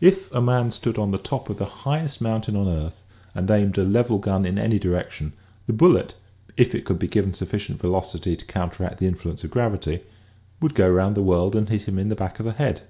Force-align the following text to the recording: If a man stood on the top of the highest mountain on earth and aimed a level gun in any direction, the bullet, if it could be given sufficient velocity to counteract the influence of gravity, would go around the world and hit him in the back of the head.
If 0.00 0.32
a 0.32 0.40
man 0.40 0.70
stood 0.70 0.96
on 0.96 1.10
the 1.10 1.18
top 1.18 1.50
of 1.50 1.58
the 1.58 1.66
highest 1.84 2.22
mountain 2.22 2.56
on 2.56 2.66
earth 2.68 3.02
and 3.34 3.50
aimed 3.50 3.76
a 3.76 3.84
level 3.84 4.18
gun 4.18 4.46
in 4.46 4.56
any 4.56 4.78
direction, 4.78 5.34
the 5.66 5.74
bullet, 5.74 6.14
if 6.56 6.74
it 6.74 6.86
could 6.86 6.98
be 6.98 7.06
given 7.06 7.34
sufficient 7.34 7.78
velocity 7.78 8.34
to 8.34 8.46
counteract 8.46 8.96
the 8.96 9.06
influence 9.06 9.44
of 9.44 9.50
gravity, 9.50 10.00
would 10.62 10.74
go 10.74 10.88
around 10.88 11.16
the 11.18 11.22
world 11.22 11.54
and 11.54 11.68
hit 11.68 11.82
him 11.82 11.98
in 11.98 12.08
the 12.08 12.16
back 12.16 12.40
of 12.40 12.46
the 12.46 12.52
head. 12.52 12.80